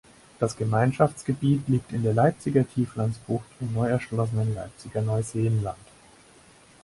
[0.39, 5.77] Das Gemeinschaftsgebiet liegt in der Leipziger Tieflandsbucht im neu erschlossenen Leipziger Neuseenland.